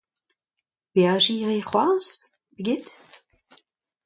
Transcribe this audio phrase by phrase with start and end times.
[0.93, 2.11] Beajiñ a ri c'hoazh
[2.53, 2.85] pe get?